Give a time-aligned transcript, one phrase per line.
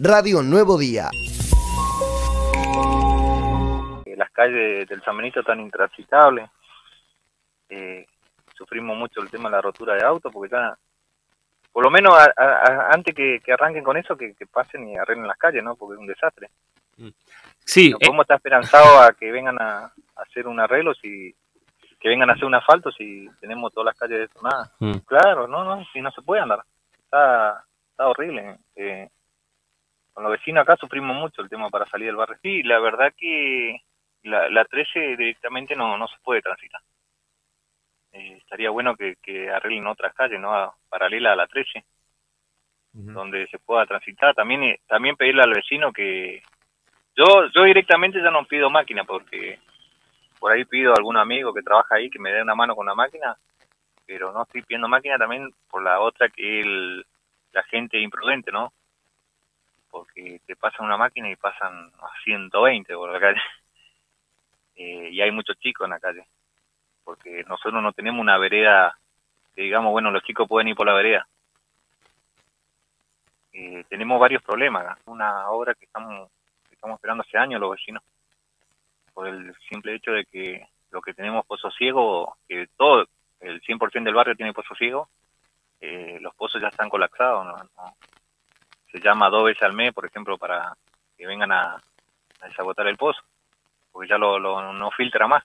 [0.00, 1.08] Radio Nuevo Día.
[4.16, 6.48] Las calles del San Benito están intransitables.
[7.68, 8.06] Eh,
[8.54, 10.76] sufrimos mucho el tema de la rotura de autos porque ya,
[11.72, 12.14] por lo menos
[12.90, 15.74] antes que, arranquen con eso, que, pasen y arreglen las calles, ¿no?
[15.74, 16.48] Porque es un desastre.
[16.96, 17.08] Mm.
[17.64, 17.90] Sí.
[17.90, 21.34] No podemos estar esperanzados a que vengan a, hacer un arreglo si
[22.00, 24.70] que vengan a hacer un asfalto si tenemos todas las calles detonadas.
[24.78, 24.98] Mm.
[25.06, 26.62] Claro, no, no, si no se puede andar.
[27.04, 28.58] Está, está horrible.
[28.76, 29.08] Eh,
[30.18, 32.36] con los vecinos acá sufrimos mucho el tema para salir del barrio.
[32.42, 33.82] Sí, la verdad que
[34.24, 36.80] la, la 13 directamente no, no se puede transitar.
[38.10, 40.74] Eh, estaría bueno que, que, arreglen otras calles, ¿no?
[40.88, 41.84] paralela a la 13,
[42.94, 44.34] donde se pueda transitar.
[44.34, 46.42] También eh, también pedirle al vecino que...
[47.14, 49.60] Yo, yo directamente ya no pido máquina porque
[50.40, 52.86] por ahí pido a algún amigo que trabaja ahí que me dé una mano con
[52.86, 53.36] la máquina,
[54.04, 57.06] pero no estoy pidiendo máquina también por la otra que el,
[57.52, 58.72] la gente imprudente, ¿no?
[60.18, 63.40] Porque te pasan una máquina y pasan a 120 por la calle.
[64.80, 66.24] Eh, y hay muchos chicos en la calle,
[67.02, 68.96] porque nosotros no tenemos una vereda
[69.52, 71.26] que digamos, bueno, los chicos pueden ir por la vereda.
[73.52, 76.30] Eh, tenemos varios problemas, una obra que estamos,
[76.70, 78.04] estamos esperando hace años los vecinos,
[79.12, 83.08] por el simple hecho de que lo que tenemos Pozo Ciego, que todo,
[83.40, 85.08] el 100% del barrio tiene Pozo Ciego,
[85.80, 87.96] eh, los pozos ya están colapsados, ¿no?
[88.90, 90.74] Se llama dos veces al mes, por ejemplo, para
[91.16, 91.74] que vengan a,
[92.40, 93.20] a desagotar el pozo,
[93.92, 94.38] porque ya lo,
[94.72, 95.44] no filtra más.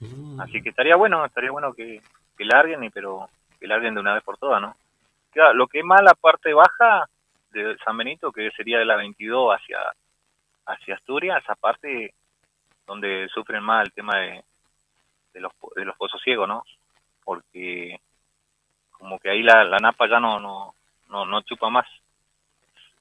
[0.00, 0.40] Mm.
[0.40, 2.02] Así que estaría bueno, estaría bueno que,
[2.36, 4.76] que larguen, y, pero que larguen de una vez por todas, ¿no?
[5.52, 7.08] lo que es más la parte baja
[7.50, 9.78] de San Benito, que sería de la 22 hacia,
[10.64, 12.14] hacia Asturias, esa parte
[12.86, 14.42] donde sufren más el tema de,
[15.34, 16.64] de, los, de los pozos ciegos, ¿no?
[17.22, 18.00] Porque
[18.92, 20.74] como que ahí la, la napa ya no, no,
[21.08, 21.86] no, no chupa más,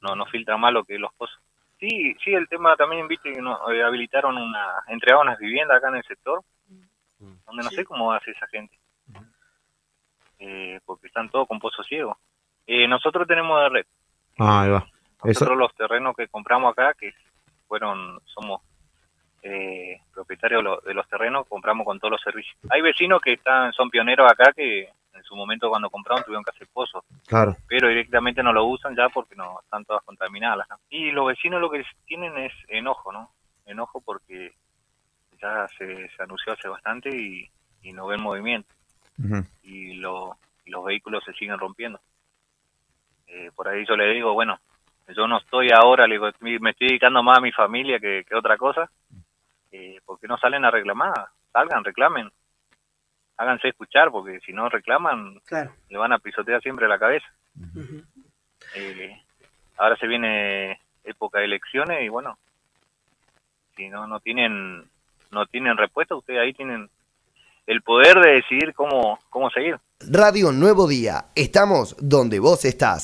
[0.02, 1.40] no, no filtra más lo que los pozos.
[1.80, 5.90] Sí, sí, el tema también, viste, que no, eh, habilitaron una, entregaron unas viviendas acá
[5.90, 6.42] en el sector,
[7.20, 8.78] donde no sé cómo hace esa gente,
[10.40, 12.18] eh, porque están todos con pozo ciego.
[12.68, 13.86] Eh, nosotros tenemos de red.
[14.40, 14.88] Ah, ahí va.
[15.24, 17.14] Nosotros los terrenos que compramos acá, que
[17.68, 18.62] fueron, somos
[19.42, 22.58] eh, propietarios de los terrenos, compramos con todos los servicios.
[22.70, 24.90] Hay vecinos que están, son pioneros acá que
[25.26, 27.04] su momento cuando compraron tuvieron que hacer pozos.
[27.28, 27.56] Claro.
[27.68, 30.68] Pero directamente no lo usan ya porque no están todas contaminadas.
[30.90, 33.32] Y los vecinos lo que tienen es enojo, ¿no?
[33.66, 34.54] Enojo porque
[35.42, 37.50] ya se, anunció hace bastante y,
[37.94, 38.74] no ven movimiento.
[39.62, 42.00] y, lo, los vehículos se siguen rompiendo.
[43.28, 44.60] Eh, por ahí yo le digo, bueno,
[45.16, 48.58] yo no estoy ahora, le digo, me estoy dedicando más a mi familia que, otra
[48.58, 48.90] cosa,
[49.72, 51.14] eh, porque no salen a reclamar,
[51.52, 52.32] salgan, reclamen,
[53.38, 55.40] háganse escuchar, porque si no reclaman,
[55.90, 57.28] le van a pisotear siempre la cabeza.
[58.76, 59.22] Eh,
[59.78, 62.38] ahora se viene época de elecciones y bueno,
[63.76, 64.84] si no no tienen
[65.32, 66.90] no tienen respuesta, ustedes ahí tienen
[67.68, 69.78] el poder de decidir cómo cómo seguir.
[70.00, 73.04] Radio Nuevo Día, estamos donde vos estás.